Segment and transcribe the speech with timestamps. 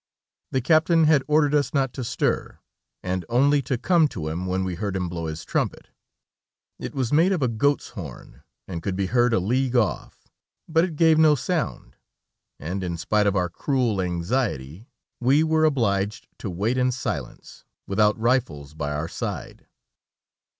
[0.49, 2.57] The captain had ordered us not to stir,
[3.03, 5.89] and only to come to him when we heard him blow his trumpet.
[6.79, 10.27] It was made of a goat's horn, and could be heard a league off,
[10.67, 11.97] but it gave no sound,
[12.59, 17.99] and in spite of our cruel anxiety we were obliged to wait in silence, with
[17.99, 19.67] out rifles by our side.